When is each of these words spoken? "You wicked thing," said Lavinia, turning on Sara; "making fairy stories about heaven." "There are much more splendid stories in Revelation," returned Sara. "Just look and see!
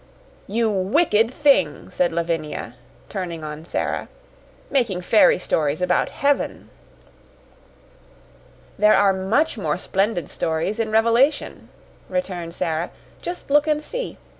"You 0.47 0.67
wicked 0.71 1.29
thing," 1.29 1.91
said 1.91 2.11
Lavinia, 2.11 2.73
turning 3.07 3.43
on 3.43 3.65
Sara; 3.65 4.09
"making 4.71 5.01
fairy 5.01 5.37
stories 5.37 5.79
about 5.79 6.09
heaven." 6.09 6.71
"There 8.79 8.95
are 8.95 9.13
much 9.13 9.59
more 9.59 9.77
splendid 9.77 10.27
stories 10.27 10.79
in 10.79 10.89
Revelation," 10.89 11.69
returned 12.09 12.55
Sara. 12.55 12.89
"Just 13.21 13.51
look 13.51 13.67
and 13.67 13.79
see! 13.83 14.17